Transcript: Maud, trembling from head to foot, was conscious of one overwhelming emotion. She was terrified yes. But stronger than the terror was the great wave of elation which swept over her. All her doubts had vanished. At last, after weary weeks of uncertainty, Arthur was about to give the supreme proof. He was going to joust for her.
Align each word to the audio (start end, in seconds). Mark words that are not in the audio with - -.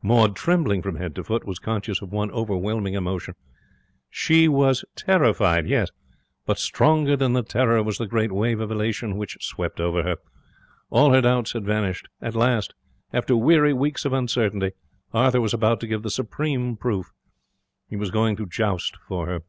Maud, 0.00 0.36
trembling 0.36 0.80
from 0.80 0.94
head 0.94 1.12
to 1.16 1.24
foot, 1.24 1.44
was 1.44 1.58
conscious 1.58 2.00
of 2.00 2.12
one 2.12 2.30
overwhelming 2.30 2.94
emotion. 2.94 3.34
She 4.08 4.46
was 4.46 4.84
terrified 4.94 5.66
yes. 5.66 5.90
But 6.46 6.60
stronger 6.60 7.16
than 7.16 7.32
the 7.32 7.42
terror 7.42 7.82
was 7.82 7.98
the 7.98 8.06
great 8.06 8.30
wave 8.30 8.60
of 8.60 8.70
elation 8.70 9.16
which 9.16 9.38
swept 9.44 9.80
over 9.80 10.04
her. 10.04 10.18
All 10.90 11.12
her 11.12 11.20
doubts 11.20 11.54
had 11.54 11.64
vanished. 11.64 12.06
At 12.20 12.36
last, 12.36 12.74
after 13.12 13.36
weary 13.36 13.72
weeks 13.72 14.04
of 14.04 14.12
uncertainty, 14.12 14.70
Arthur 15.12 15.40
was 15.40 15.52
about 15.52 15.80
to 15.80 15.88
give 15.88 16.04
the 16.04 16.10
supreme 16.10 16.76
proof. 16.76 17.10
He 17.88 17.96
was 17.96 18.12
going 18.12 18.36
to 18.36 18.46
joust 18.46 18.96
for 19.08 19.26
her. 19.26 19.40